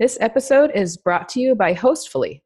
[0.00, 2.40] This episode is brought to you by Hostfully.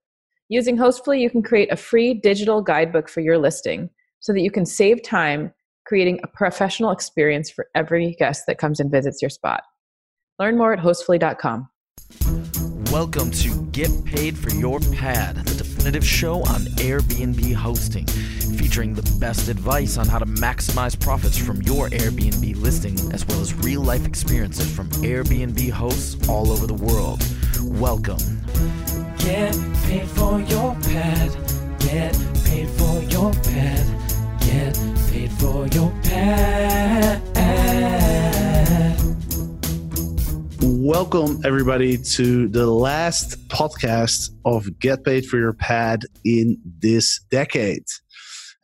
[0.48, 4.50] Using Hostfully, you can create a free digital guidebook for your listing so that you
[4.50, 5.54] can save time
[5.86, 9.62] creating a professional experience for every guest that comes and visits your spot.
[10.40, 11.68] Learn more at hostfully.com.
[12.90, 15.46] Welcome to Get Paid for Your Pad,
[16.24, 21.90] show on Airbnb hosting, featuring the best advice on how to maximize profits from your
[21.90, 27.22] Airbnb listing, as well as real life experiences from Airbnb hosts all over the world.
[27.62, 28.18] Welcome.
[29.18, 31.30] Get paid for your pad.
[31.80, 34.40] Get paid for your pad.
[34.40, 34.78] Get
[35.10, 38.03] paid for your pad.
[40.60, 47.84] Welcome, everybody, to the last podcast of Get Paid for Your Pad in this decade.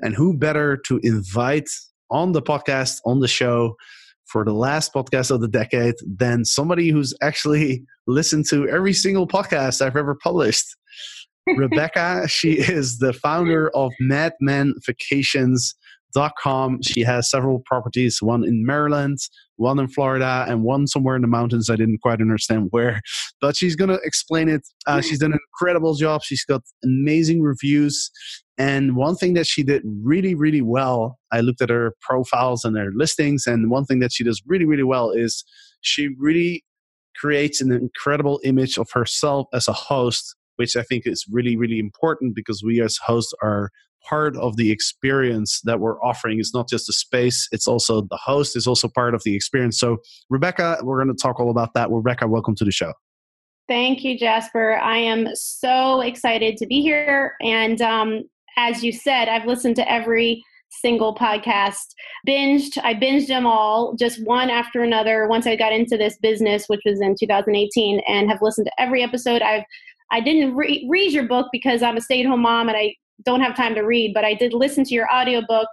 [0.00, 1.68] And who better to invite
[2.10, 3.76] on the podcast, on the show,
[4.26, 9.26] for the last podcast of the decade than somebody who's actually listened to every single
[9.26, 10.66] podcast I've ever published?
[11.56, 15.74] Rebecca, she is the founder of Madman Vacations
[16.42, 16.82] com.
[16.82, 19.18] She has several properties, one in Maryland,
[19.60, 21.68] one in Florida, and one somewhere in the mountains.
[21.68, 23.02] I didn't quite understand where,
[23.40, 24.66] but she's going to explain it.
[24.86, 26.22] Uh, she's done an incredible job.
[26.22, 28.10] She's got amazing reviews.
[28.56, 32.76] And one thing that she did really, really well, I looked at her profiles and
[32.76, 35.44] her listings, and one thing that she does really, really well is
[35.82, 36.64] she really
[37.16, 41.78] creates an incredible image of herself as a host which I think is really, really
[41.78, 43.70] important because we as hosts are
[44.08, 46.40] part of the experience that we're offering.
[46.40, 49.78] It's not just the space, it's also the host is also part of the experience.
[49.78, 49.98] So,
[50.28, 51.90] Rebecca, we're going to talk all about that.
[51.90, 52.92] Rebecca, welcome to the show.
[53.68, 54.78] Thank you, Jasper.
[54.78, 57.36] I am so excited to be here.
[57.40, 58.24] And um,
[58.56, 60.42] as you said, I've listened to every
[60.72, 61.94] single podcast
[62.28, 66.66] binged i binged them all just one after another once i got into this business
[66.68, 69.64] which was in 2018 and have listened to every episode i've
[70.12, 73.56] i didn't re- read your book because i'm a stay-at-home mom and i don't have
[73.56, 75.68] time to read, but I did listen to your audiobook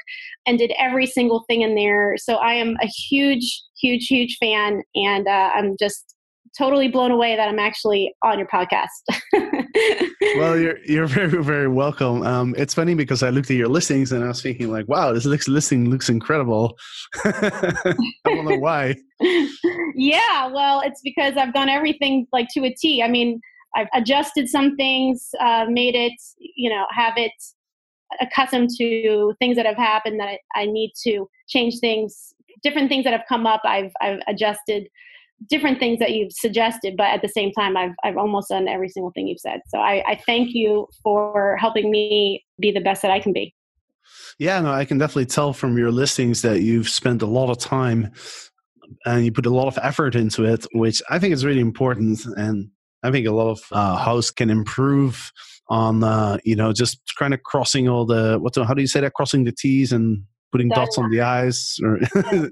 [0.46, 2.16] and did every single thing in there.
[2.18, 6.16] So I am a huge, huge, huge fan, and uh, I'm just
[6.58, 8.88] totally blown away that I'm actually on your podcast.
[10.38, 12.24] well, you're you're very very welcome.
[12.24, 15.14] Um, it's funny because I looked at your listings and I was thinking like, wow,
[15.14, 16.78] this looks, listing looks incredible.
[17.24, 18.96] I don't know why.
[19.96, 23.04] yeah, well, it's because I've done everything like to a T.
[23.04, 23.40] I mean,
[23.78, 27.32] I've adjusted some things, uh, made it, you know, have it
[28.20, 32.34] accustomed to things that have happened that I, I need to change things,
[32.64, 33.62] different things that have come up.
[33.64, 34.88] I've, I've adjusted
[35.48, 38.90] different things that you've suggested, but at the same time, I've, I've almost done every
[38.90, 39.62] single thing you've said.
[39.68, 43.54] So I, I thank you for helping me be the best that I can be.
[44.40, 47.60] Yeah, no, I can definitely tell from your listings that you've spent a lot of
[47.60, 48.12] time
[49.06, 52.26] and you put a lot of effort into it, which I think is really important.
[52.26, 52.72] And
[53.04, 55.32] I think a lot of uh, hosts can improve
[55.70, 59.02] on, uh, you know, just kind of crossing all the, what, how do you say
[59.02, 59.14] that?
[59.14, 62.00] Crossing the T's and putting dots on the eyes or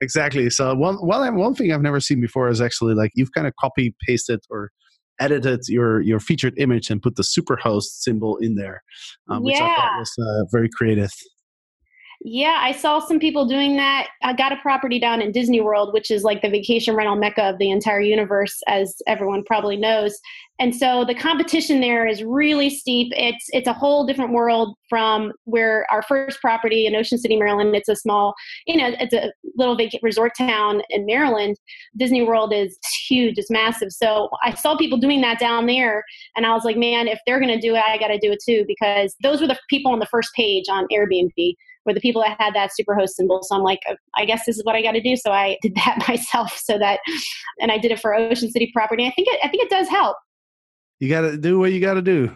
[0.00, 3.46] exactly so one well one thing i've never seen before is actually like you've kind
[3.46, 4.70] of copy pasted or
[5.20, 8.82] edited your your featured image and put the superhost symbol in there
[9.30, 9.64] um, which yeah.
[9.64, 11.12] i thought was uh, very creative
[12.28, 14.08] yeah, I saw some people doing that.
[14.24, 17.42] I got a property down in Disney World, which is like the vacation rental mecca
[17.44, 20.18] of the entire universe, as everyone probably knows.
[20.58, 23.12] And so the competition there is really steep.
[23.14, 27.76] It's it's a whole different world from where our first property in Ocean City, Maryland.
[27.76, 28.34] It's a small,
[28.66, 31.56] you know, it's a little vac- resort town in Maryland.
[31.96, 32.76] Disney World is
[33.06, 33.92] huge, it's massive.
[33.92, 36.02] So I saw people doing that down there,
[36.34, 38.32] and I was like, man, if they're going to do it, I got to do
[38.32, 41.54] it too because those were the people on the first page on Airbnb
[41.86, 43.40] were the people that had that superhost symbol.
[43.42, 45.16] So I'm like, uh, I guess this is what I got to do.
[45.16, 46.58] So I did that myself.
[46.62, 47.00] So that,
[47.60, 49.06] and I did it for Ocean City property.
[49.06, 50.16] I think it, I think it does help.
[50.98, 52.32] You got to do what you got to do.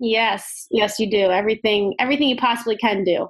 [0.00, 3.28] Yes, yes, you do everything, everything you possibly can do.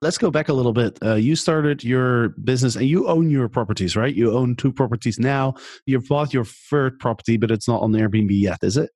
[0.00, 0.96] Let's go back a little bit.
[1.04, 4.14] Uh, you started your business and you own your properties, right?
[4.14, 5.54] You own two properties now.
[5.86, 8.90] You've bought your third property, but it's not on Airbnb yet, is it?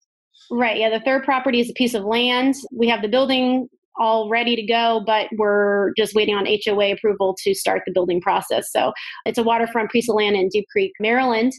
[0.48, 0.78] Right.
[0.78, 0.90] Yeah.
[0.90, 2.54] The third property is a piece of land.
[2.70, 3.68] We have the building
[3.98, 8.20] all ready to go, but we're just waiting on HOA approval to start the building
[8.20, 8.70] process.
[8.70, 8.92] So
[9.26, 11.52] it's a waterfront piece of land in Deep Creek, Maryland.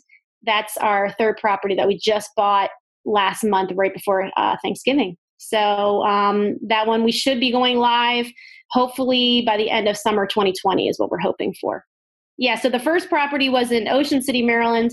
[0.45, 2.69] That's our third property that we just bought
[3.05, 5.17] last month, right before uh, Thanksgiving.
[5.37, 8.27] So um, that one we should be going live
[8.71, 11.85] hopefully by the end of summer 2020 is what we're hoping for.
[12.37, 14.91] Yeah, so the first property was in Ocean City, Maryland.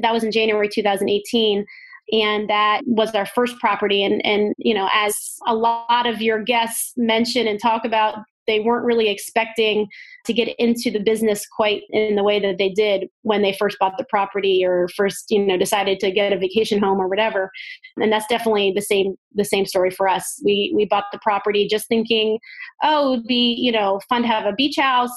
[0.00, 1.66] That was in January 2018
[2.12, 6.42] and that was our first property and and you know as a lot of your
[6.42, 9.86] guests mention and talk about they weren't really expecting
[10.24, 13.76] to get into the business quite in the way that they did when they first
[13.78, 17.50] bought the property or first you know decided to get a vacation home or whatever
[17.98, 21.68] and that's definitely the same the same story for us we we bought the property
[21.68, 22.38] just thinking
[22.82, 25.12] oh it would be you know fun to have a beach house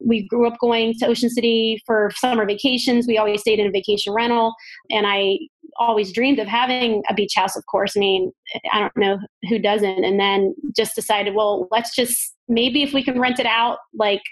[0.00, 3.06] we grew up going to Ocean City for summer vacations.
[3.06, 4.54] We always stayed in a vacation rental.
[4.90, 5.38] And I
[5.78, 7.96] always dreamed of having a beach house, of course.
[7.96, 8.32] I mean,
[8.72, 9.18] I don't know
[9.48, 10.04] who doesn't.
[10.04, 14.22] And then just decided, well, let's just maybe if we can rent it out like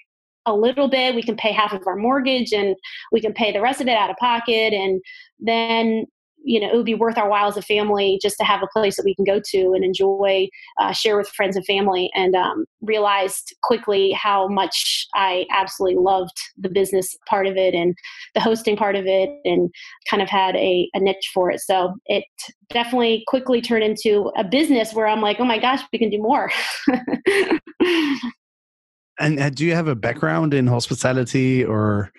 [0.46, 2.76] a little bit, we can pay half of our mortgage and
[3.12, 4.73] we can pay the rest of it out of pocket.
[4.73, 5.00] And
[5.41, 6.06] then
[6.44, 8.69] you know it would be worth our while as a family just to have a
[8.73, 10.46] place that we can go to and enjoy
[10.81, 16.37] uh, share with friends and family and um, realized quickly how much i absolutely loved
[16.58, 17.94] the business part of it and
[18.35, 19.70] the hosting part of it and
[20.08, 21.61] kind of had a, a niche for it.
[21.61, 22.25] So it
[22.70, 26.20] definitely quickly turned into a business where i'm like oh my gosh we can do
[26.20, 26.50] more.
[29.19, 32.11] And uh, do you have a background in hospitality or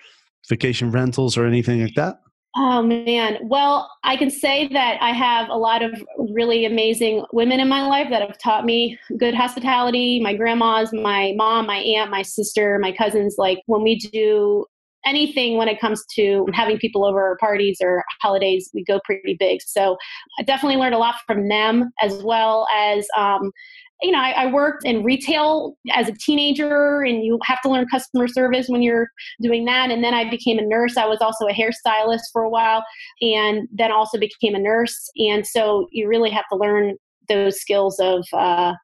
[0.48, 2.20] vacation rentals or anything like that
[2.58, 3.36] Oh man.
[3.42, 7.86] Well, I can say that I have a lot of really amazing women in my
[7.86, 10.20] life that have taught me good hospitality.
[10.20, 13.34] My grandmas, my mom, my aunt, my sister, my cousins.
[13.36, 14.64] Like when we do
[15.04, 19.60] anything when it comes to having people over parties or holidays, we go pretty big.
[19.62, 19.98] So
[20.38, 23.52] I definitely learned a lot from them as well as um,
[24.02, 27.86] you know, I, I, worked in retail as a teenager, and you have to learn
[27.88, 29.08] customer service when you're
[29.40, 29.90] doing that.
[29.90, 30.96] And then I became a nurse.
[30.96, 32.84] I was also a hairstylist for a while,
[33.22, 35.10] and then also became a nurse.
[35.16, 36.96] And so you really have to learn
[37.28, 38.74] those skills of, uh,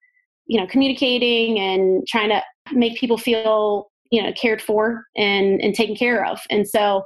[0.47, 2.43] you know, communicating and trying to
[2.73, 6.41] make people feel, you know, cared for and and taken care of.
[6.49, 7.03] And so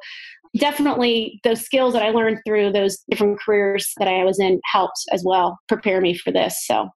[0.56, 5.00] definitely those skills that I learned through those different careers that I was in helped
[5.12, 6.64] as well prepare me for this.
[6.66, 6.88] So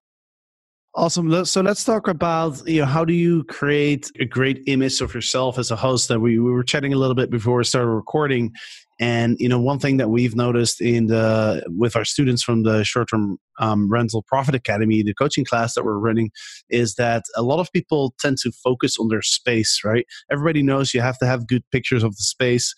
[0.93, 1.45] Awesome.
[1.45, 5.57] So let's talk about you know how do you create a great image of yourself
[5.57, 6.09] as a host?
[6.09, 8.51] That we, we were chatting a little bit before we started recording,
[8.99, 12.83] and you know one thing that we've noticed in the with our students from the
[12.83, 16.29] short term um, rental profit academy, the coaching class that we're running,
[16.69, 19.79] is that a lot of people tend to focus on their space.
[19.85, 20.05] Right?
[20.29, 22.75] Everybody knows you have to have good pictures of the space.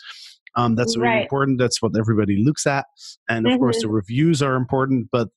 [0.55, 1.23] Um, that's really right.
[1.23, 1.57] important.
[1.57, 2.85] That's what everybody looks at,
[3.27, 3.59] and of mm-hmm.
[3.59, 5.07] course the reviews are important.
[5.11, 5.29] But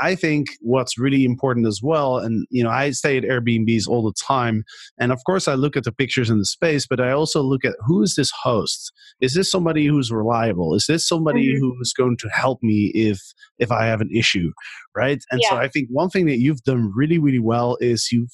[0.00, 4.02] I think what's really important as well, and you know, I stay at Airbnbs all
[4.02, 4.64] the time,
[4.98, 7.64] and of course, I look at the pictures in the space, but I also look
[7.64, 8.92] at who is this host?
[9.20, 10.74] Is this somebody who's reliable?
[10.74, 11.60] Is this somebody mm-hmm.
[11.60, 13.20] who's going to help me if
[13.58, 14.52] if I have an issue,
[14.96, 15.22] right?
[15.30, 15.50] And yeah.
[15.50, 18.32] so I think one thing that you've done really, really well is you've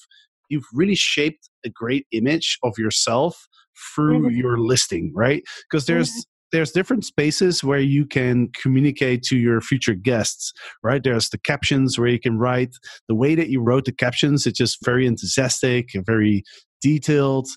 [0.48, 3.48] you've really shaped a great image of yourself
[3.94, 4.36] through mm-hmm.
[4.36, 5.42] your listing, right?
[5.68, 10.52] Because there's mm-hmm there's different spaces where you can communicate to your future guests
[10.82, 11.02] right?
[11.02, 12.74] There's the captions where you can write.
[13.08, 16.44] The way that you wrote the captions it's just very enthusiastic and very
[16.80, 17.48] detailed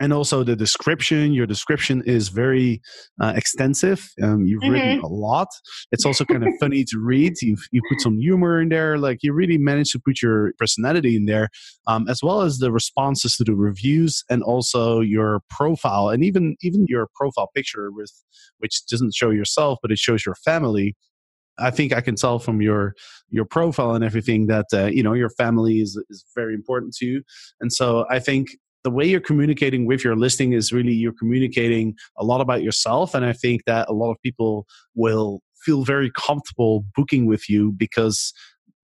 [0.00, 2.80] and also the description your description is very
[3.20, 4.08] uh, extensive.
[4.22, 4.72] Um, you've mm-hmm.
[4.72, 5.48] written a lot.
[5.92, 7.34] It's also kind of funny to read.
[7.42, 8.98] You've you put some humor in there.
[8.98, 11.48] Like you really managed to put your personality in there
[11.86, 16.56] um, as well as the responses to the reviews and also your profile and even
[16.62, 18.12] even your profile picture with
[18.58, 20.94] which doesn't show yourself but it shows your family.
[21.58, 22.94] I think I can tell from your
[23.30, 27.06] your profile and everything that uh, you know your family is is very important to
[27.06, 27.22] you,
[27.60, 28.48] and so I think
[28.86, 33.16] the way you're communicating with your listing is really you're communicating a lot about yourself
[33.16, 37.72] and i think that a lot of people will feel very comfortable booking with you
[37.72, 38.32] because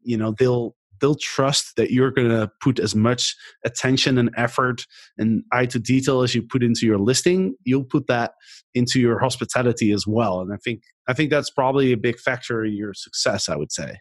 [0.03, 4.85] you know they'll they'll trust that you're going to put as much attention and effort
[5.19, 8.33] and eye to detail as you put into your listing you'll put that
[8.75, 12.65] into your hospitality as well and i think i think that's probably a big factor
[12.65, 13.97] in your success i would say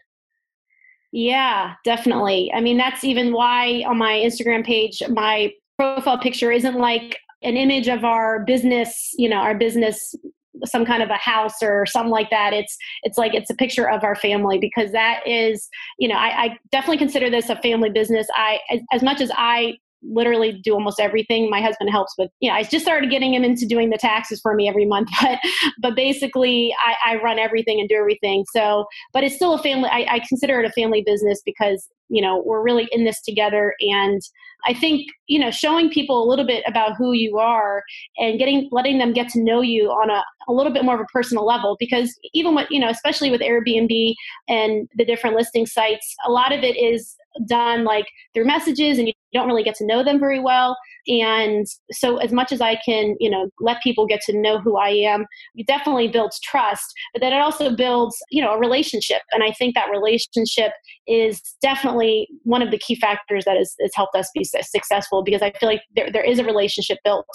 [1.14, 2.50] yeah, definitely.
[2.54, 7.56] I mean, that's even why on my Instagram page, my profile picture isn't like an
[7.56, 10.14] image of our business, you know, our business
[10.66, 12.52] some kind of a house or something like that.
[12.52, 16.44] It's it's like it's a picture of our family because that is, you know, I,
[16.44, 18.26] I definitely consider this a family business.
[18.34, 21.48] I as, as much as I literally do almost everything.
[21.48, 24.40] My husband helps with, you know, I just started getting him into doing the taxes
[24.40, 25.38] for me every month, but,
[25.80, 28.44] but basically I, I run everything and do everything.
[28.52, 32.20] So, but it's still a family, I, I consider it a family business because, you
[32.20, 33.74] know, we're really in this together.
[33.80, 34.20] And
[34.66, 37.82] I think, you know, showing people a little bit about who you are
[38.18, 41.00] and getting, letting them get to know you on a, a little bit more of
[41.00, 44.14] a personal level, because even with, you know, especially with Airbnb
[44.46, 47.16] and the different listing sites, a lot of it is
[47.46, 50.76] done like through messages and you don't really get to know them very well
[51.08, 54.76] and so as much as i can you know let people get to know who
[54.76, 55.24] i am
[55.56, 59.50] it definitely builds trust but then it also builds you know a relationship and i
[59.52, 60.72] think that relationship
[61.06, 65.22] is definitely definitely one of the key factors that has, has helped us be successful
[65.22, 67.26] because I feel like there, there is a relationship built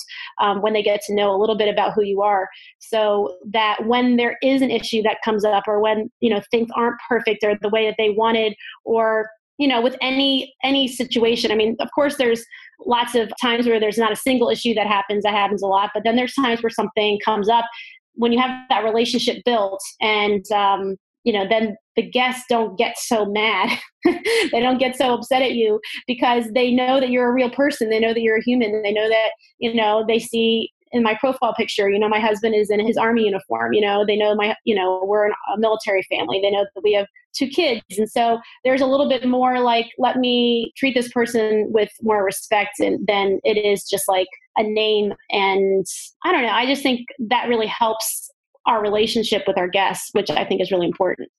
[0.42, 2.48] um, when they get to know a little bit about who you are.
[2.80, 6.70] So that when there is an issue that comes up or when, you know, things
[6.76, 11.52] aren't perfect or the way that they wanted or you know with any any situation
[11.52, 12.46] i mean of course there's
[12.86, 15.90] lots of times where there's not a single issue that happens that happens a lot
[15.96, 17.66] but then there's times where something comes up
[18.14, 20.96] when you have that relationship built and um,
[21.28, 25.54] you know then the guests don't get so mad they don't get so upset at
[25.54, 28.82] you because they know that you're a real person they know that you're a human
[28.82, 32.56] they know that you know they see in my profile picture, you know, my husband
[32.56, 36.02] is in his army uniform, you know, they know my, you know, we're a military
[36.04, 36.40] family.
[36.42, 37.82] They know that we have two kids.
[37.98, 42.24] And so there's a little bit more like, let me treat this person with more
[42.24, 45.14] respect than it is just like a name.
[45.30, 45.86] And
[46.24, 46.54] I don't know.
[46.54, 48.32] I just think that really helps
[48.68, 51.30] our relationship with our guests, which I think is really important.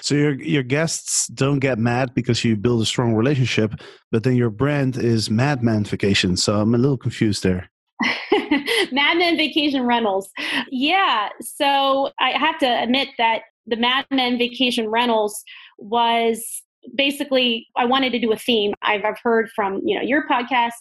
[0.00, 3.74] So your your guests don't get mad because you build a strong relationship,
[4.10, 6.36] but then your brand is Madman Vacation.
[6.36, 7.70] So I'm a little confused there.
[8.92, 10.30] Madman Vacation Rentals.
[10.70, 11.28] Yeah.
[11.40, 15.44] So I have to admit that the Madman Vacation Rentals
[15.78, 16.62] was
[16.94, 18.74] basically I wanted to do a theme.
[18.82, 20.72] I've, I've heard from you know your podcast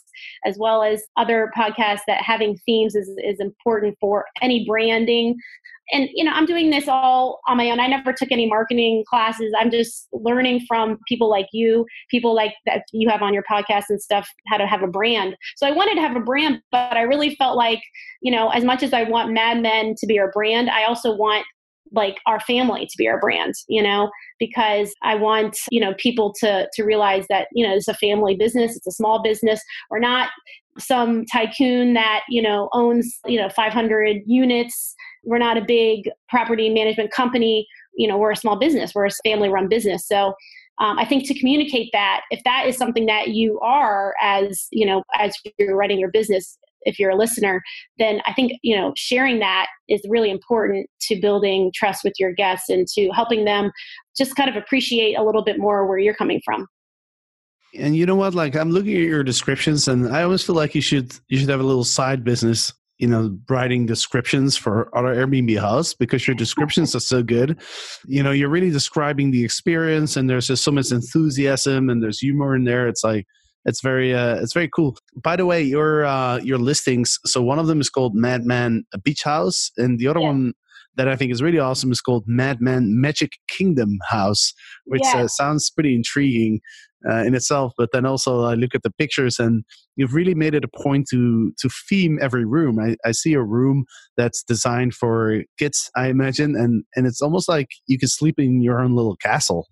[0.45, 5.37] as well as other podcasts that having themes is, is important for any branding.
[5.93, 7.79] And you know i'm doing this all on my own.
[7.79, 9.53] I never took any marketing classes.
[9.57, 13.85] I'm just learning from people like you people like that you have on your podcast
[13.89, 15.35] and stuff how to have a brand.
[15.55, 17.81] So i wanted to have a brand but i really felt like
[18.21, 21.15] you know as much as i want mad men to be our brand i also
[21.15, 21.45] want
[21.91, 24.09] like our family to be our brand you know?
[24.39, 28.35] Because i want you know people to to realize that you know it's a family
[28.35, 29.61] business it's a small business.
[29.89, 30.29] We're not
[30.79, 34.95] some tycoon that you know owns you know 500 units.
[35.23, 37.67] We're not a big property management company.
[37.95, 38.93] You know we're a small business.
[38.93, 40.07] We're a family run business.
[40.07, 40.33] So
[40.79, 44.85] um, i think to communicate that if that is something that you are as you
[44.85, 47.61] know as you're running your business if you're a listener
[47.99, 52.33] then i think you know sharing that is really important to building trust with your
[52.33, 53.71] guests and to helping them
[54.17, 56.67] just kind of appreciate a little bit more where you're coming from.
[57.77, 58.33] And you know what?
[58.33, 61.49] Like i'm looking at your descriptions and i always feel like you should you should
[61.49, 66.35] have a little side business you know writing descriptions for other airbnb hosts because your
[66.35, 67.59] descriptions are so good.
[68.05, 72.19] You know you're really describing the experience and there's just so much enthusiasm and there's
[72.19, 72.87] humor in there.
[72.87, 73.27] It's like
[73.65, 77.59] it's very uh it's very cool by the way your uh your listings so one
[77.59, 80.27] of them is called madman beach house and the other yeah.
[80.27, 80.53] one
[80.95, 84.53] that i think is really awesome is called madman magic kingdom house
[84.85, 85.23] which yeah.
[85.23, 86.59] uh, sounds pretty intriguing
[87.07, 87.73] uh, in itself.
[87.77, 89.63] But then also I look at the pictures and
[89.95, 92.79] you've really made it a point to to theme every room.
[92.79, 93.85] I, I see a room
[94.15, 98.61] that's designed for kids, I imagine, and and it's almost like you can sleep in
[98.61, 99.67] your own little castle.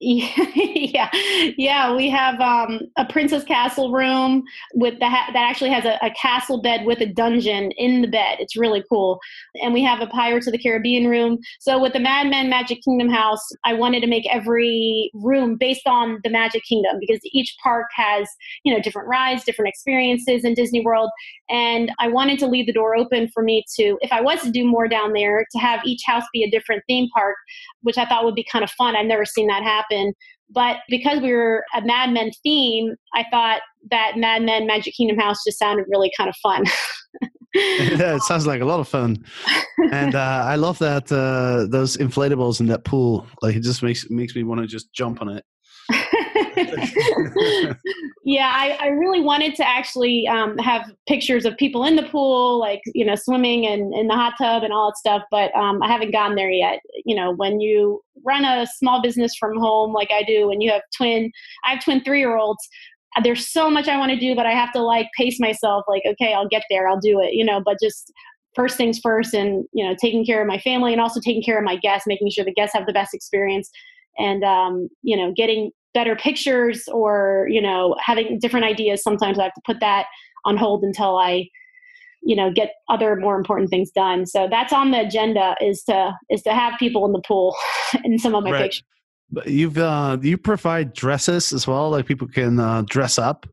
[0.00, 1.10] Yeah,
[1.58, 1.94] yeah.
[1.94, 4.42] We have um, a princess castle room
[4.74, 8.08] with the ha- that actually has a, a, castle bed with a dungeon in the
[8.08, 8.38] bed.
[8.40, 9.20] It's really cool.
[9.62, 11.38] And we have a Pirates of the Caribbean room.
[11.60, 15.86] So with the Mad Men Magic Kingdom house, I wanted to make every room based
[15.86, 18.26] on the Magic Kingdom because each park has
[18.64, 21.10] you know different rides, different experiences in Disney World,
[21.50, 24.50] and I wanted to leave the door open for me to, if I was to
[24.52, 27.36] do more down there, to have each house be a different theme park,
[27.82, 28.94] which I thought would be kind of fun.
[28.94, 29.89] I've never seen that happen.
[30.52, 35.18] But because we were a Mad Men theme, I thought that Mad Men Magic Kingdom
[35.18, 36.64] house just sounded really kind of fun.
[37.54, 39.24] yeah, it sounds like a lot of fun,
[39.92, 43.26] and uh, I love that uh, those inflatables in that pool.
[43.42, 45.44] Like it just makes makes me want to just jump on it.
[48.24, 52.58] yeah, I, I, really wanted to actually um, have pictures of people in the pool,
[52.58, 55.82] like, you know, swimming and in the hot tub and all that stuff, but um,
[55.82, 56.80] I haven't gotten there yet.
[57.04, 60.70] You know, when you run a small business from home like I do, and you
[60.70, 61.30] have twin,
[61.64, 62.66] I have twin three year olds,
[63.22, 66.02] there's so much I want to do, but I have to like pace myself, like,
[66.06, 68.12] okay, I'll get there, I'll do it, you know, but just
[68.54, 71.56] first things first and you know taking care of my family and also taking care
[71.56, 73.70] of my guests making sure the guests have the best experience
[74.18, 79.02] and um, you know getting better pictures or you know having different ideas.
[79.02, 80.06] Sometimes i have to put that
[80.44, 81.46] on hold until i
[82.22, 84.26] you know get other more important things done.
[84.26, 87.56] So that's on the agenda is to is to have people in the pool
[88.04, 88.62] in some of my right.
[88.62, 88.84] pictures.
[89.30, 93.46] But you've uh you provide dresses as well like people can uh dress up?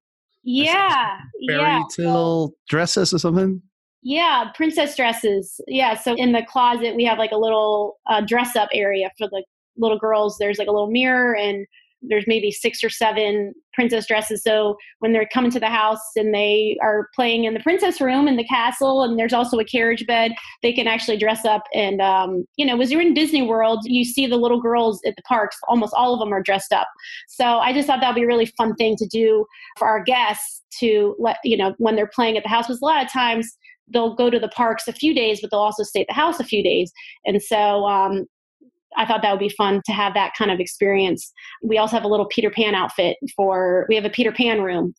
[0.43, 1.17] Yeah.
[1.47, 1.83] Fairy yeah.
[1.95, 3.61] tale dresses or something?
[4.03, 5.61] Yeah princess dresses.
[5.67, 9.27] Yeah so in the closet we have like a little uh, dress up area for
[9.27, 9.43] the
[9.77, 10.37] little girls.
[10.39, 11.65] There's like a little mirror and
[12.01, 14.43] there's maybe six or seven princess dresses.
[14.43, 18.27] So when they're coming to the house and they are playing in the princess room
[18.27, 21.63] in the castle, and there's also a carriage bed, they can actually dress up.
[21.73, 25.15] And, um, you know, as you're in Disney World, you see the little girls at
[25.15, 26.87] the parks, almost all of them are dressed up.
[27.27, 29.45] So I just thought that would be a really fun thing to do
[29.77, 32.85] for our guests to let, you know, when they're playing at the house, because a
[32.85, 33.57] lot of times,
[33.93, 36.41] they'll go to the parks a few days, but they'll also stay at the house
[36.41, 36.91] a few days.
[37.25, 38.25] And so um,
[38.95, 41.31] I thought that would be fun to have that kind of experience.
[41.61, 44.93] We also have a little Peter Pan outfit for, we have a Peter Pan room,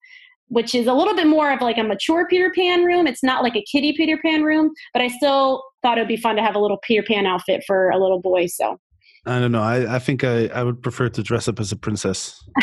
[0.48, 3.06] which is a little bit more of like a mature Peter Pan room.
[3.06, 6.16] It's not like a kitty Peter Pan room, but I still thought it would be
[6.16, 8.46] fun to have a little Peter Pan outfit for a little boy.
[8.46, 8.78] So
[9.26, 9.62] I don't know.
[9.62, 12.42] I, I think I, I would prefer to dress up as a princess.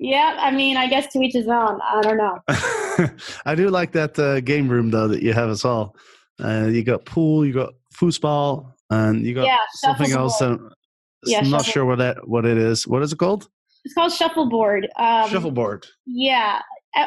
[0.00, 1.80] yeah, I mean, I guess to each his own.
[1.82, 2.38] I don't know.
[3.46, 5.96] I do like that uh, game room though that you have as well.
[6.42, 10.38] Uh, you got pool, you got foosball, and you got Yeah, something else.
[10.38, 10.72] shuffleboard.
[10.72, 12.86] I'm Yeah, not sure what that what it is.
[12.86, 13.48] What is it called?
[13.84, 14.88] It's called shuffleboard.
[14.98, 15.86] Um, Shuffleboard.
[16.06, 16.60] Yeah.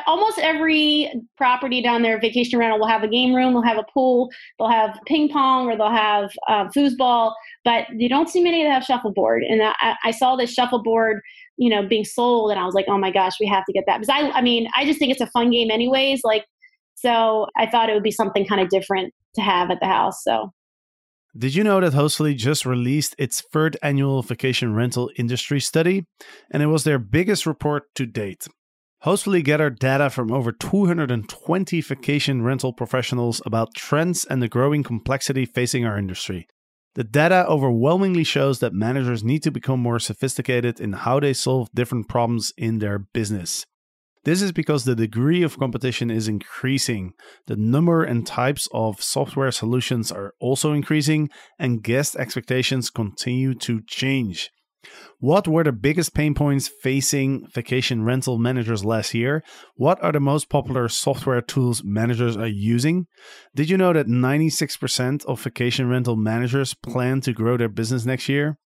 [0.08, 3.86] Almost every property down there, vacation rental, will have a game room, they'll have a
[3.94, 7.34] pool, they'll have ping pong, or they'll have um, foosball,
[7.66, 9.44] but you don't see many that have shuffleboard.
[9.44, 11.20] And I, I- I saw this shuffleboard,
[11.58, 13.84] you know, being sold, and I was like, oh my gosh, we have to get
[13.88, 16.22] that because I, I mean, I just think it's a fun game, anyways.
[16.24, 16.46] Like,
[16.96, 20.24] so I thought it would be something kind of different to have at the house.
[20.24, 20.54] So
[21.36, 26.06] Did you know that Hostfully just released its third annual vacation rental industry study?
[26.52, 28.48] And it was their biggest report to date.
[29.04, 35.44] Hostfully gathered data from over 220 vacation rental professionals about trends and the growing complexity
[35.46, 36.48] facing our industry.
[36.94, 41.72] The data overwhelmingly shows that managers need to become more sophisticated in how they solve
[41.74, 43.66] different problems in their business.
[44.26, 47.14] This is because the degree of competition is increasing.
[47.48, 53.82] The number and types of software solutions are also increasing, and guest expectations continue to
[53.82, 54.50] change.
[55.20, 59.44] What were the biggest pain points facing vacation rental managers last year?
[59.76, 63.08] What are the most popular software tools managers are using?
[63.56, 68.28] Did you know that 96% of vacation rental managers plan to grow their business next
[68.28, 68.58] year?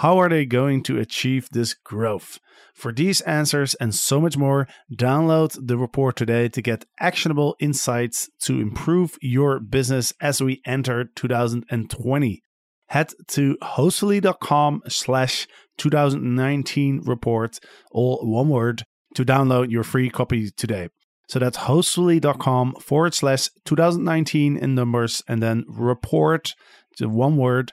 [0.00, 2.38] How are they going to achieve this growth?
[2.74, 8.28] For these answers and so much more, download the report today to get actionable insights
[8.40, 12.42] to improve your business as we enter 2020.
[12.88, 15.48] Head to hostfully.com slash
[15.78, 17.58] 2019 report,
[17.90, 18.82] all one word,
[19.14, 20.90] to download your free copy today.
[21.26, 26.54] So that's hostfully.com forward slash 2019 in numbers and then report
[26.98, 27.72] to one word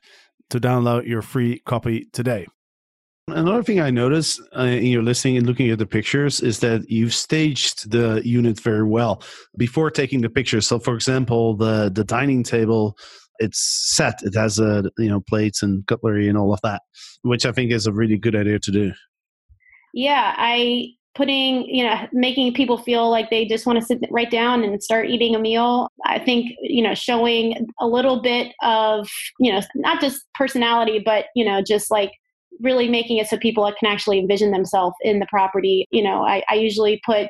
[0.53, 2.45] to download your free copy today.
[3.27, 6.89] Another thing I noticed uh, in your listing and looking at the pictures is that
[6.89, 9.23] you've staged the unit very well
[9.57, 10.67] before taking the pictures.
[10.67, 12.97] So, for example, the the dining table,
[13.39, 14.19] it's set.
[14.23, 16.81] It has a you know plates and cutlery and all of that,
[17.23, 18.91] which I think is a really good idea to do.
[19.93, 24.31] yeah, I putting, you know, making people feel like they just want to sit right
[24.31, 25.89] down and start eating a meal.
[26.05, 29.07] I think, you know, showing a little bit of,
[29.39, 32.11] you know, not just personality, but, you know, just like
[32.61, 35.87] really making it so people can actually envision themselves in the property.
[35.91, 37.27] You know, I, I usually put,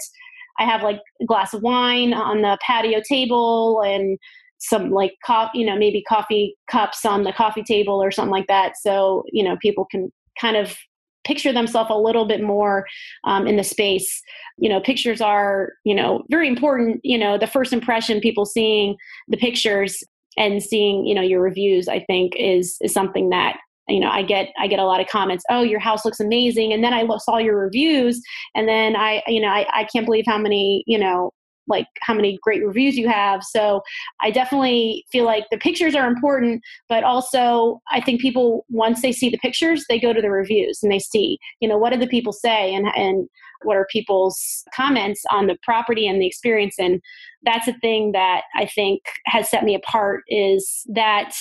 [0.60, 4.17] I have like a glass of wine on the patio table and
[4.60, 8.48] some like coffee, you know, maybe coffee cups on the coffee table or something like
[8.48, 8.78] that.
[8.82, 10.78] So, you know, people can kind of
[11.23, 12.86] picture themselves a little bit more
[13.23, 14.21] um, in the space.
[14.57, 17.01] You know, pictures are, you know, very important.
[17.03, 18.95] You know, the first impression, people seeing
[19.27, 20.03] the pictures
[20.38, 23.57] and seeing, you know, your reviews, I think is is something that
[23.89, 26.71] you know i get i get a lot of comments oh your house looks amazing
[26.71, 28.21] and then i saw your reviews
[28.55, 31.31] and then i you know I, I can't believe how many you know
[31.67, 33.43] like how many great reviews you have.
[33.43, 33.82] So
[34.21, 39.12] i definitely feel like the pictures are important but also i think people once they
[39.12, 41.99] see the pictures they go to the reviews and they see you know what do
[41.99, 43.28] the people say and and
[43.63, 46.76] what are people's comments on the property and the experience.
[46.78, 47.02] And
[47.43, 51.34] that's a thing that i think has set me apart is that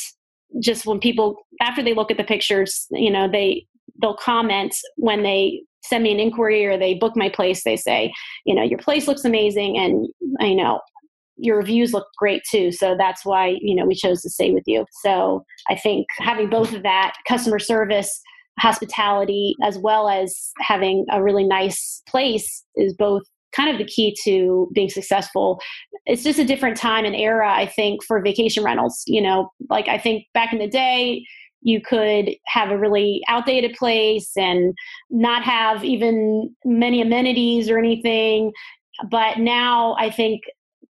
[0.61, 3.65] just when people after they look at the pictures you know they
[4.01, 8.13] they'll comment when they send me an inquiry or they book my place they say
[8.47, 10.09] you know your place looks amazing and
[10.41, 10.81] i know
[11.43, 12.71] your reviews look great too.
[12.73, 14.87] So that's why you know we chose to stay with you.
[15.03, 18.21] So i think having both of that customer service
[18.59, 23.23] hospitality as well as having a really nice place is both
[23.57, 25.59] kind of the key to being successful.
[26.07, 29.87] It's just a different time and era i think for vacation rentals you know like
[29.89, 31.25] i think back in the day
[31.63, 34.75] you could have a really outdated place and
[35.11, 38.53] not have even many amenities or anything
[39.11, 40.43] but now i think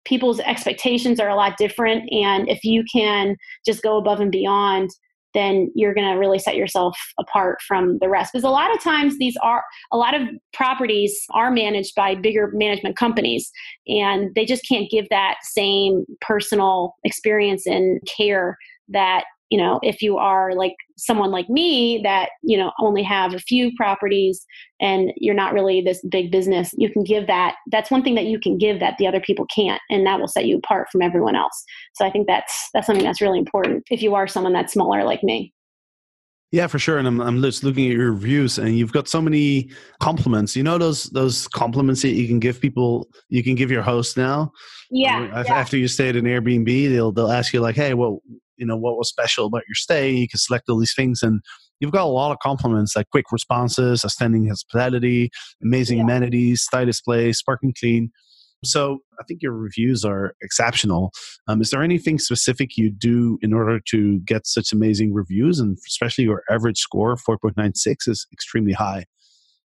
[0.04, 4.90] people's expectations are a lot different and if you can just go above and beyond
[5.34, 8.32] then you're going to really set yourself apart from the rest.
[8.32, 12.50] Because a lot of times these are a lot of properties are managed by bigger
[12.52, 13.50] management companies,
[13.86, 18.56] and they just can't give that same personal experience and care
[18.88, 23.34] that you know if you are like someone like me that you know only have
[23.34, 24.44] a few properties
[24.80, 28.26] and you're not really this big business you can give that that's one thing that
[28.26, 31.02] you can give that the other people can't and that will set you apart from
[31.02, 34.52] everyone else so i think that's that's something that's really important if you are someone
[34.52, 35.52] that's smaller like me
[36.52, 36.98] yeah, for sure.
[36.98, 40.56] And I'm, I'm just looking at your reviews, and you've got so many compliments.
[40.56, 44.16] You know those those compliments that you can give people, you can give your host
[44.16, 44.50] now.
[44.90, 45.44] Yeah.
[45.46, 45.82] After yeah.
[45.82, 48.20] you stay at an Airbnb, they'll they'll ask you like, "Hey, well,
[48.60, 51.40] you know what was special about your stay you can select all these things and
[51.80, 55.30] you've got a lot of compliments like quick responses outstanding hospitality
[55.62, 56.04] amazing yeah.
[56.04, 58.12] amenities style display sparkling clean.
[58.62, 61.12] So i think your reviews are exceptional.
[61.48, 65.78] Um, is there anything specific you do in order to get such amazing reviews and
[65.86, 69.06] especially your average score 4.96 is extremely high?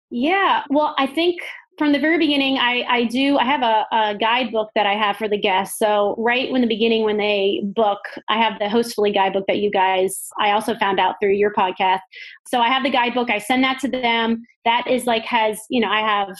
[0.10, 1.42] Yeah well i think
[1.78, 5.18] from the very beginning, I, I do, I have a, a, guidebook that I have
[5.18, 5.78] for the guests.
[5.78, 9.70] So, right when the beginning, when they book, I have the Hostfully guidebook that you
[9.70, 12.00] guys, I also found out through your podcast.
[12.48, 14.44] So, I have the guidebook, I send that to them.
[14.64, 16.36] That is like, has, you know, I have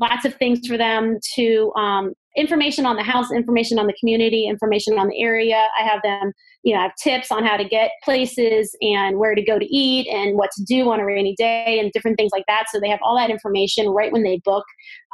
[0.00, 4.46] lots of things for them to um, information on the house, information on the community,
[4.46, 5.68] information on the area.
[5.78, 9.34] I have them, you know, I have tips on how to get places and where
[9.34, 12.30] to go to eat and what to do on a rainy day and different things
[12.32, 12.64] like that.
[12.70, 14.64] So they have all that information right when they book.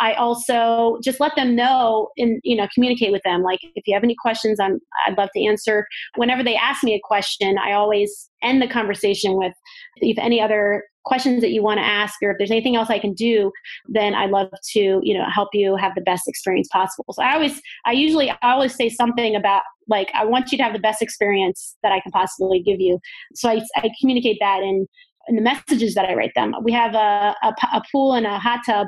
[0.00, 3.42] I also just let them know and you know communicate with them.
[3.42, 5.86] Like if you have any questions, I'm I'd love to answer.
[6.16, 9.52] Whenever they ask me a question, I always end the conversation with
[9.96, 12.98] if any other questions that you want to ask or if there's anything else I
[12.98, 13.50] can do,
[13.88, 17.12] then I'd love to, you know, help you have the best experience possible.
[17.12, 20.64] So I always, I usually, I always say something about like, I want you to
[20.64, 22.98] have the best experience that I can possibly give you.
[23.34, 24.86] So I, I communicate that in,
[25.28, 26.54] in the messages that I write them.
[26.62, 28.86] We have a, a, a pool and a hot tub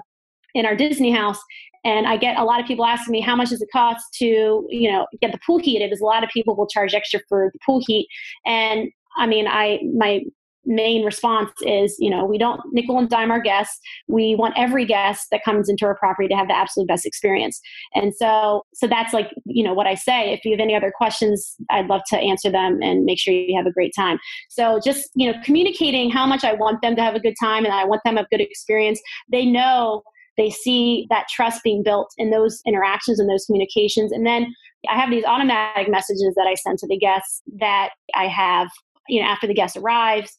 [0.54, 1.38] in our Disney house.
[1.84, 4.66] And I get a lot of people asking me how much does it cost to,
[4.70, 5.90] you know, get the pool heated?
[5.90, 8.08] Because a lot of people will charge extra for the pool heat.
[8.46, 10.22] And I mean, I my
[10.66, 13.78] main response is, you know, we don't nickel and dime our guests.
[14.08, 17.60] We want every guest that comes into our property to have the absolute best experience.
[17.94, 20.32] And so, so that's like, you know, what I say.
[20.32, 23.56] If you have any other questions, I'd love to answer them and make sure you
[23.56, 24.18] have a great time.
[24.48, 27.64] So just, you know, communicating how much I want them to have a good time
[27.64, 29.00] and I want them a good experience.
[29.30, 30.02] They know
[30.36, 34.10] they see that trust being built in those interactions and those communications.
[34.10, 34.52] And then
[34.90, 38.68] I have these automatic messages that I send to the guests that I have
[39.08, 40.36] you know after the guest arrives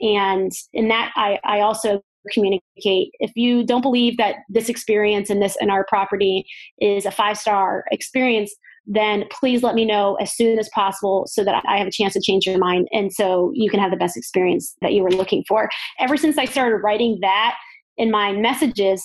[0.00, 2.00] and in that i i also
[2.32, 6.44] communicate if you don't believe that this experience in this in our property
[6.80, 8.52] is a five star experience
[8.86, 12.12] then please let me know as soon as possible so that I have a chance
[12.12, 15.10] to change your mind and so you can have the best experience that you were
[15.10, 15.68] looking for.
[15.98, 17.56] Ever since I started writing that
[17.96, 19.04] in my messages,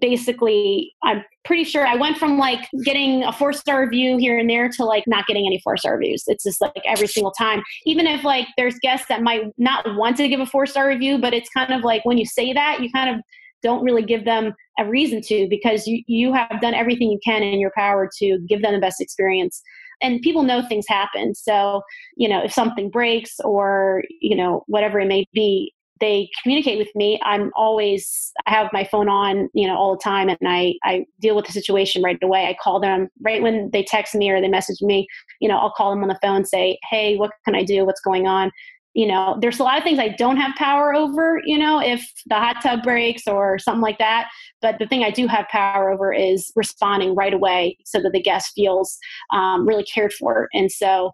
[0.00, 4.48] basically i'm pretty sure i went from like getting a four star review here and
[4.48, 6.24] there to like not getting any four star reviews.
[6.26, 7.62] It's just like every single time.
[7.84, 11.18] Even if like there's guests that might not want to give a four star review
[11.18, 13.22] but it's kind of like when you say that you kind of
[13.62, 17.42] don't really give them a reason to because you you have done everything you can
[17.42, 19.62] in your power to give them the best experience.
[20.02, 21.34] And people know things happen.
[21.34, 21.82] So
[22.16, 26.88] you know if something breaks or you know whatever it may be they communicate with
[26.94, 30.74] me i'm always i have my phone on you know all the time and i
[30.84, 32.46] i deal with the situation right away.
[32.46, 35.06] I call them right when they text me or they message me
[35.40, 37.84] you know i'll call them on the phone say hey what can i do?
[37.84, 38.50] What's going on?
[38.94, 42.10] You know there's a lot of things i don't have power over you know if
[42.26, 44.28] the hot tub breaks or something like that
[44.60, 48.20] but the thing i do have power over is responding right away so that the
[48.20, 48.98] guest feels
[49.32, 51.12] um, really cared for and so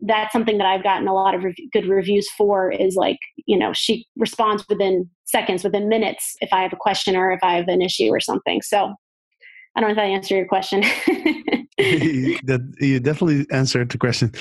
[0.00, 3.72] that's something that I've gotten a lot of good reviews for is like, you know,
[3.72, 7.68] she responds within seconds, within minutes if I have a question or if I have
[7.68, 8.60] an issue or something.
[8.62, 8.94] So
[9.76, 10.82] I don't know if I answered your question.
[11.78, 14.32] that you definitely answered the question.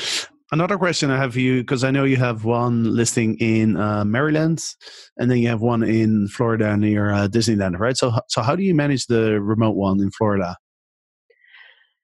[0.52, 4.06] Another question I have for you, because I know you have one listing in uh,
[4.06, 4.64] Maryland,
[5.18, 7.98] and then you have one in Florida near uh, Disneyland, right?
[7.98, 10.56] So, so how do you manage the remote one in Florida?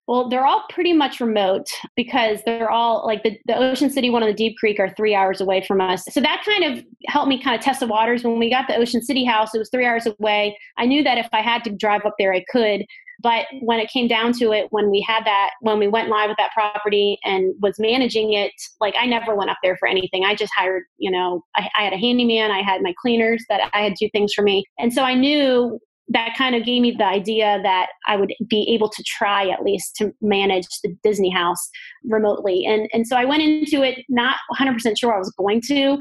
[0.10, 4.24] Well, they're all pretty much remote because they're all like the, the Ocean City one
[4.24, 6.04] and the Deep Creek are three hours away from us.
[6.10, 8.24] So that kind of helped me kind of test the waters.
[8.24, 10.58] When we got the Ocean City house, it was three hours away.
[10.80, 12.86] I knew that if I had to drive up there, I could.
[13.22, 16.30] But when it came down to it, when we had that, when we went live
[16.30, 20.26] with that property and was managing it, like I never went up there for anything.
[20.26, 23.70] I just hired, you know, I, I had a handyman, I had my cleaners that
[23.74, 24.64] I had do things for me.
[24.80, 28.68] And so I knew that kind of gave me the idea that I would be
[28.74, 31.70] able to try at least to manage the Disney house
[32.04, 32.66] remotely.
[32.66, 35.98] And and so I went into it not 100% sure I was going to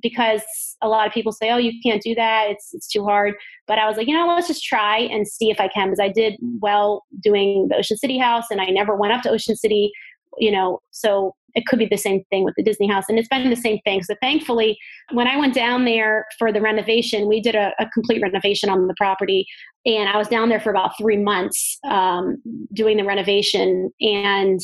[0.00, 0.42] because
[0.80, 2.46] a lot of people say, "Oh, you can't do that.
[2.50, 3.34] It's it's too hard."
[3.66, 6.00] But I was like, you know, let's just try and see if I can because
[6.00, 9.56] I did well doing the Ocean City house and I never went up to Ocean
[9.56, 9.90] City,
[10.38, 13.04] you know, so it could be the same thing with the Disney house.
[13.08, 14.02] And it's been the same thing.
[14.02, 14.76] So thankfully,
[15.12, 18.86] when I went down there for the renovation, we did a, a complete renovation on
[18.86, 19.46] the property.
[19.86, 22.36] And I was down there for about three months um,
[22.72, 23.90] doing the renovation.
[24.00, 24.60] And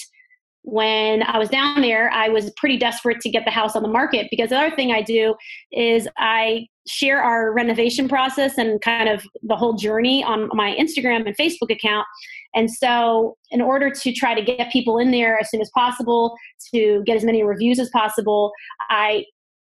[0.63, 3.89] when I was down there, I was pretty desperate to get the house on the
[3.89, 5.35] market because the other thing I do
[5.73, 11.27] is I share our renovation process and kind of the whole journey on my Instagram
[11.27, 12.07] and Facebook account.
[12.55, 16.37] And so, in order to try to get people in there as soon as possible,
[16.75, 18.53] to get as many reviews as possible,
[18.91, 19.25] I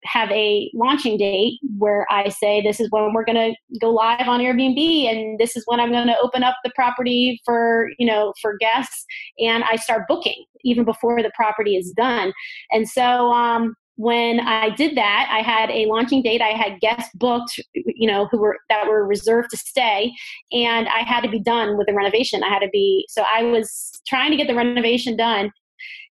[0.04, 4.28] have a launching date where I say this is when we're going to go live
[4.28, 8.06] on Airbnb and this is when I'm going to open up the property for, you
[8.06, 9.06] know, for guests
[9.38, 12.32] and I start booking even before the property is done.
[12.70, 16.40] And so um when I did that, I had a launching date.
[16.40, 20.12] I had guests booked, you know, who were that were reserved to stay,
[20.52, 22.42] and I had to be done with the renovation.
[22.42, 25.52] I had to be so I was trying to get the renovation done,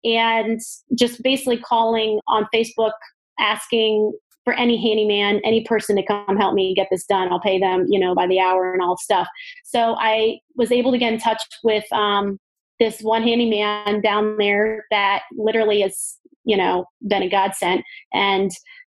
[0.04, 0.60] and
[0.96, 2.94] just basically calling on Facebook
[3.40, 4.12] asking
[4.44, 7.32] for any handyman, any person to come help me get this done.
[7.32, 9.28] I'll pay them, you know, by the hour and all stuff.
[9.64, 12.40] So I was able to get in touch with um,
[12.80, 16.18] this one handyman down there that literally is
[16.50, 17.84] you know, been a godsend.
[18.12, 18.52] And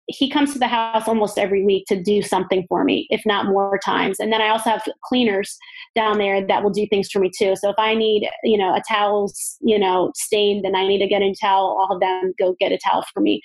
[0.07, 3.47] he comes to the house almost every week to do something for me, if not
[3.47, 4.19] more times.
[4.19, 5.57] And then I also have cleaners
[5.95, 7.55] down there that will do things for me too.
[7.55, 11.07] So if I need, you know, a towel's, you know, stained and I need to
[11.07, 13.41] get a towel, all of them go get a towel for me.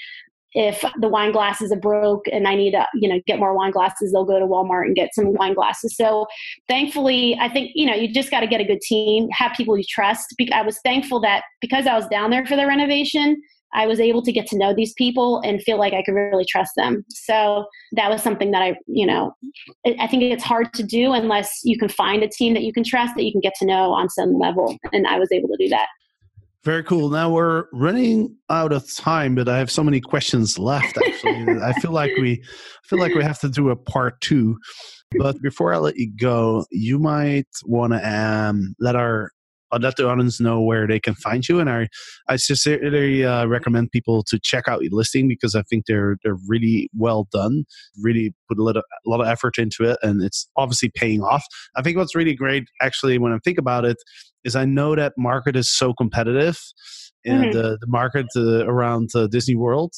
[0.53, 3.71] If the wine glasses are broke and I need to, you know, get more wine
[3.71, 5.97] glasses, they'll go to Walmart and get some wine glasses.
[5.97, 6.27] So
[6.69, 9.79] thankfully, I think, you know, you just got to get a good team, have people
[9.79, 10.35] you trust.
[10.53, 13.41] I was thankful that because I was down there for the renovation,
[13.73, 16.45] I was able to get to know these people and feel like I could really
[16.45, 17.05] trust them.
[17.09, 19.33] So that was something that I, you know,
[19.99, 22.85] I think it's hard to do unless you can find a team that you can
[22.85, 24.77] trust that you can get to know on some level.
[24.93, 25.87] And I was able to do that.
[26.63, 27.09] Very cool.
[27.09, 30.99] Now we're running out of time, but I have so many questions left.
[30.99, 34.59] Actually, I feel like we I feel like we have to do a part two.
[35.19, 39.31] But before I let you go, you might want to um, let our
[39.73, 41.61] I'll let the audience know where they can find you.
[41.61, 41.89] And I,
[42.29, 46.39] I sincerely uh, recommend people to check out your listing because I think they're they're
[46.49, 47.65] really well done.
[48.01, 51.23] Really put a lot of a lot of effort into it, and it's obviously paying
[51.23, 51.45] off.
[51.77, 53.97] I think what's really great, actually, when I think about it,
[54.45, 56.59] is I know that market is so competitive.
[57.23, 57.53] And mm-hmm.
[57.53, 59.93] the, the market uh, around uh, Disney World,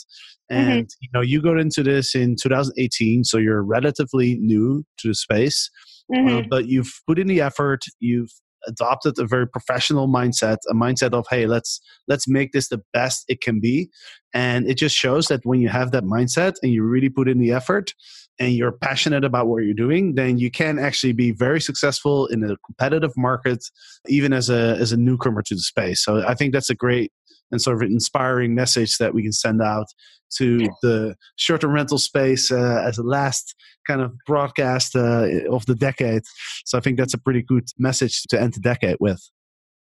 [0.50, 0.70] mm-hmm.
[0.70, 0.98] and mm-hmm.
[1.02, 5.70] you know you got into this in 2018, so you're relatively new to the space.
[6.12, 6.36] Uh, mm-hmm.
[6.36, 8.32] Uh, but you've put in the effort you've
[8.66, 13.24] adopted a very professional mindset a mindset of hey let's let's make this the best
[13.28, 13.90] it can be.
[14.34, 17.38] And it just shows that when you have that mindset and you really put in
[17.38, 17.92] the effort
[18.38, 22.42] and you're passionate about what you're doing then you can actually be very successful in
[22.42, 23.62] a competitive market
[24.08, 26.02] even as a as a newcomer to the space.
[26.04, 27.12] So i think that's a great
[27.52, 29.86] and sort of inspiring message that we can send out
[30.36, 33.54] to the short-term rental space uh, as a last
[33.86, 36.22] kind of broadcast uh, of the decade.
[36.64, 39.20] So I think that's a pretty good message to end the decade with.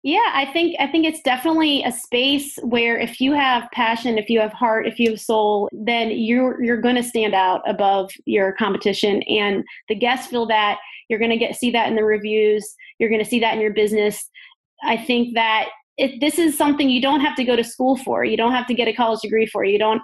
[0.02, 4.30] Yeah, I think I think it's definitely a space where if you have passion, if
[4.30, 8.10] you have heart, if you have soul, then you're you're going to stand out above
[8.24, 10.78] your competition and the guests feel that
[11.10, 13.60] you're going to get see that in the reviews, you're going to see that in
[13.60, 14.30] your business.
[14.82, 15.68] I think that
[16.00, 18.24] it, this is something you don't have to go to school for.
[18.24, 19.64] You don't have to get a college degree for.
[19.64, 20.00] You don't.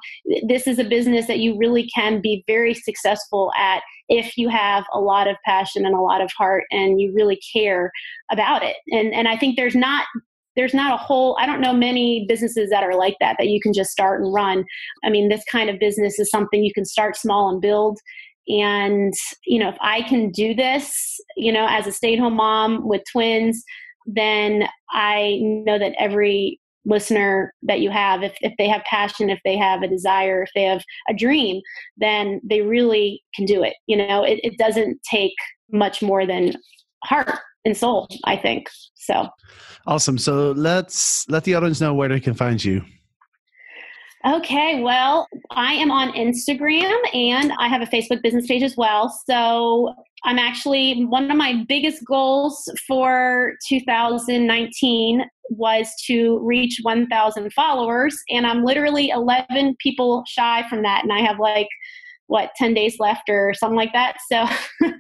[0.47, 4.85] This is a business that you really can be very successful at if you have
[4.93, 7.91] a lot of passion and a lot of heart and you really care
[8.31, 8.77] about it.
[8.89, 10.07] And and I think there's not
[10.55, 13.61] there's not a whole i don't know many businesses that are like that that you
[13.61, 14.65] can just start and run
[15.05, 17.99] i mean this kind of business is something you can start small and build
[18.49, 19.13] and
[19.45, 23.63] you know if i can do this you know as a stay-at-home mom with twins
[24.07, 29.41] then I know that every listener that you have, if, if they have passion, if
[29.45, 31.61] they have a desire, if they have a dream,
[31.97, 33.75] then they really can do it.
[33.87, 35.35] You know, it, it doesn't take
[35.73, 36.53] much more than
[37.05, 38.69] heart and soul, I think.
[38.95, 39.29] So
[39.87, 40.19] awesome.
[40.19, 42.83] So let's let the audience know where they can find you.
[44.27, 49.09] Okay, well, I am on Instagram and I have a Facebook business page as well.
[49.09, 58.21] So I'm actually one of my biggest goals for 2019 was to reach 1,000 followers,
[58.29, 61.05] and I'm literally 11 people shy from that.
[61.05, 61.69] And I have like
[62.27, 64.45] what 10 days left or something like that so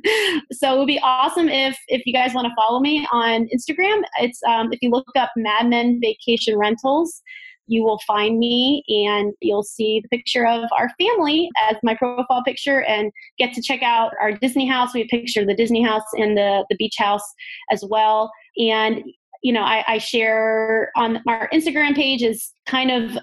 [0.53, 4.01] so it would be awesome if if you guys want to follow me on instagram
[4.21, 7.21] it's um, if you look up mad men vacation rentals
[7.67, 12.43] you will find me and you'll see the picture of our family as my profile
[12.45, 14.95] picture and get to check out our Disney house.
[14.95, 17.25] We have a picture of the Disney house and the, the beach house
[17.71, 18.31] as well.
[18.59, 19.03] And
[19.43, 23.19] you know, I, I share on our Instagram page is kind of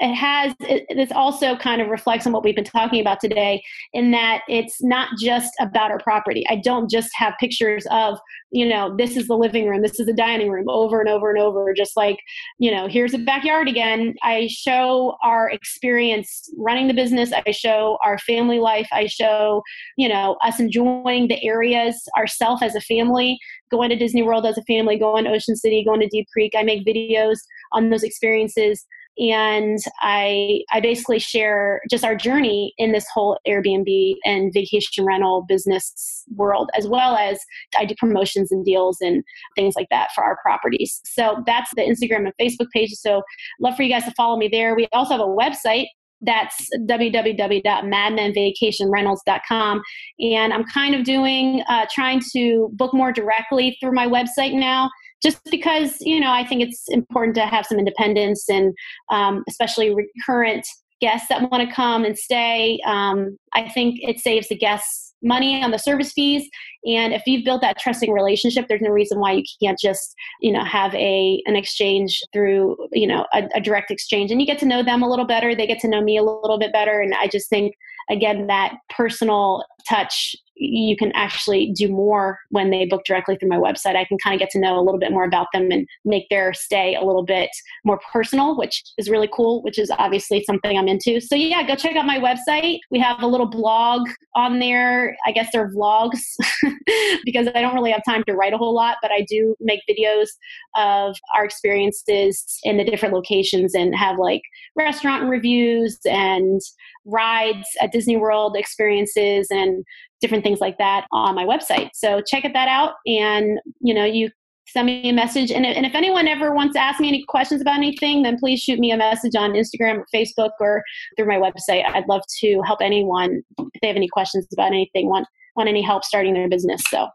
[0.00, 3.62] it has it, this also kind of reflects on what we've been talking about today
[3.92, 6.44] in that it's not just about our property.
[6.48, 8.18] I don't just have pictures of
[8.50, 11.30] you know this is the living room this is the dining room over and over
[11.30, 12.18] and over just like
[12.58, 14.14] you know here's the backyard again.
[14.22, 17.32] I show our experience running the business.
[17.32, 18.88] I show our family life.
[18.92, 19.62] I show
[19.96, 23.38] you know us enjoying the areas ourself as a family
[23.70, 26.52] going to disney world as a family going to ocean city going to deep creek.
[26.56, 27.38] I make videos
[27.72, 28.86] on those experiences
[29.18, 35.44] and I I basically share just our journey in this whole Airbnb and vacation rental
[35.46, 37.38] business world, as well as
[37.78, 39.22] I do promotions and deals and
[39.56, 41.00] things like that for our properties.
[41.04, 43.00] So that's the Instagram and Facebook pages.
[43.00, 43.22] So
[43.60, 44.74] love for you guys to follow me there.
[44.74, 45.86] We also have a website
[46.22, 49.82] that's www.madmenvacationrentals.com
[50.20, 54.88] and i'm kind of doing uh, trying to book more directly through my website now
[55.24, 58.74] just because you know i think it's important to have some independence and
[59.10, 60.66] um, especially recurrent
[61.00, 62.78] guests that want to come and stay.
[62.86, 66.46] Um, i think it saves the guests money on the service fees
[66.84, 70.52] and if you've built that trusting relationship there's no reason why you can't just you
[70.52, 74.30] know have a an exchange through you know a, a direct exchange.
[74.30, 76.22] And you get to know them a little better they get to know me a
[76.22, 77.74] little bit better and i just think
[78.10, 83.56] again that personal touch you can actually do more when they book directly through my
[83.56, 83.96] website.
[83.96, 86.28] I can kind of get to know a little bit more about them and make
[86.28, 87.50] their stay a little bit
[87.84, 91.20] more personal, which is really cool, which is obviously something I'm into.
[91.20, 92.78] So, yeah, go check out my website.
[92.90, 95.16] We have a little blog on there.
[95.26, 96.20] I guess they're vlogs
[97.24, 99.80] because I don't really have time to write a whole lot, but I do make
[99.88, 100.28] videos
[100.76, 104.42] of our experiences in the different locations and have like
[104.76, 106.60] restaurant reviews and
[107.04, 109.84] rides at Disney World experiences and
[110.20, 111.90] different things like that on my website.
[111.94, 114.30] So check that out and you know you
[114.66, 117.60] send me a message and, and if anyone ever wants to ask me any questions
[117.60, 120.82] about anything then please shoot me a message on Instagram or Facebook or
[121.16, 121.84] through my website.
[121.86, 125.82] I'd love to help anyone if they have any questions about anything, want want any
[125.82, 126.82] help starting their business.
[126.88, 127.08] So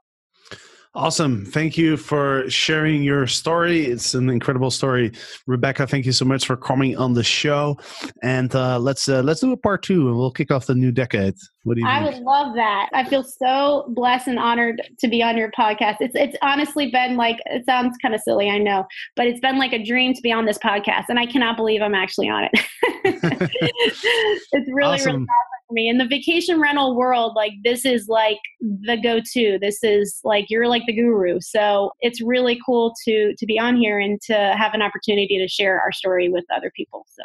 [0.96, 1.46] Awesome.
[1.46, 3.86] Thank you for sharing your story.
[3.86, 5.12] It's an incredible story.
[5.46, 7.78] Rebecca, thank you so much for coming on the show.
[8.24, 10.92] And uh, let's uh, let's do a part two and we'll kick off the new
[10.92, 11.36] decade.
[11.70, 12.16] What do you I think?
[12.16, 12.90] would love that.
[12.94, 15.98] I feel so blessed and honored to be on your podcast.
[16.00, 19.60] It's it's honestly been like it sounds kind of silly, I know, but it's been
[19.60, 22.46] like a dream to be on this podcast and I cannot believe I'm actually on
[22.46, 22.52] it.
[24.52, 25.06] it's really awesome.
[25.06, 25.28] really awesome
[25.68, 25.90] for me.
[25.90, 29.60] In the vacation rental world, like this is like the go-to.
[29.62, 31.40] This is like you're like the guru.
[31.40, 35.48] So it's really cool to to be on here and to have an opportunity to
[35.48, 37.06] share our story with other people.
[37.10, 37.22] So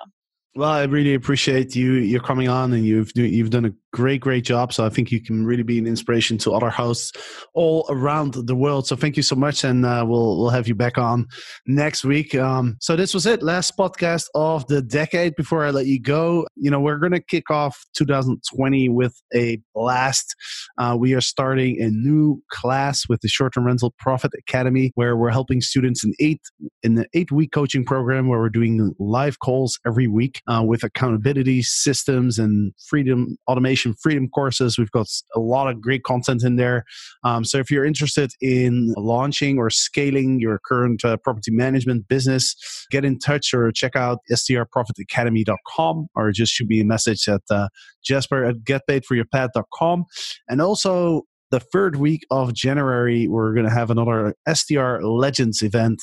[0.57, 4.42] well, I really appreciate you You're coming on, and you've you've done a great great
[4.42, 4.72] job.
[4.72, 7.12] So I think you can really be an inspiration to other hosts
[7.54, 8.88] all around the world.
[8.88, 11.26] So thank you so much, and uh, we'll we'll have you back on
[11.66, 12.35] next week.
[12.35, 15.37] Um, so this was it, last podcast of the decade.
[15.37, 20.35] Before I let you go, you know we're gonna kick off 2020 with a blast.
[20.76, 25.16] Uh, we are starting a new class with the Short Term Rental Profit Academy, where
[25.16, 26.40] we're helping students in eight
[26.83, 30.83] in the eight week coaching program, where we're doing live calls every week uh, with
[30.83, 34.79] accountability systems and freedom automation freedom courses.
[34.79, 36.85] We've got a lot of great content in there.
[37.23, 42.57] Um, so if you're interested in launching or scaling your current uh, property management business,
[42.90, 47.68] get in touch or check out strprofitacademy.com or just shoot me a message at uh,
[48.03, 50.05] jasper at getpaidforyourpad.com.
[50.49, 56.03] And also the third week of January, we're going to have another STR Legends event.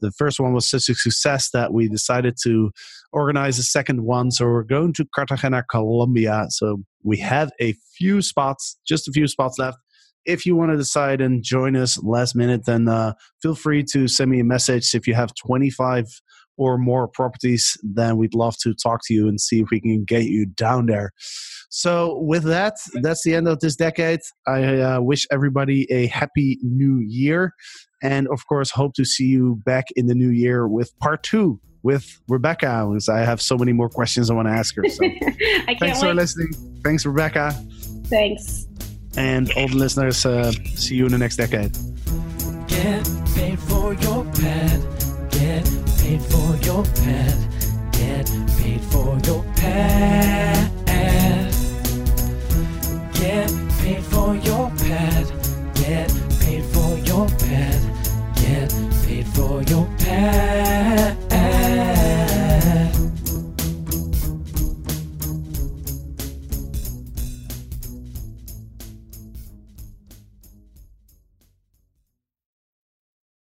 [0.00, 2.70] The first one was such a success that we decided to
[3.12, 4.30] organize a second one.
[4.30, 6.46] So we're going to Cartagena, Colombia.
[6.50, 9.78] So we have a few spots, just a few spots left.
[10.24, 14.06] If you want to decide and join us last minute, then uh, feel free to
[14.06, 14.94] send me a message.
[14.94, 16.06] If you have 25
[16.56, 20.04] or more properties, then we'd love to talk to you and see if we can
[20.04, 21.10] get you down there.
[21.70, 24.20] So, with that, that's the end of this decade.
[24.46, 27.54] I uh, wish everybody a happy new year.
[28.02, 31.60] And of course, hope to see you back in the new year with part two
[31.82, 34.88] with Rebecca, because I have so many more questions I want to ask her.
[34.88, 34.98] So,
[35.66, 35.96] thanks wait.
[35.96, 36.52] for listening.
[36.84, 37.52] Thanks, Rebecca.
[38.04, 38.66] Thanks.
[39.16, 41.72] And all the listeners, uh, see you in the next decade.
[42.68, 44.80] Get paid for your pet.
[45.30, 45.64] Get
[45.98, 47.36] paid for your pet.
[47.92, 48.26] Get
[48.58, 50.72] paid for your pet.
[54.92, 55.26] pad.
[55.74, 56.08] Get
[56.40, 57.82] paid for your pad.
[58.34, 58.70] Get
[59.06, 59.88] paid for your
[62.62, 63.01] pad.